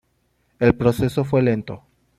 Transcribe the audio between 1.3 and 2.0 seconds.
lento.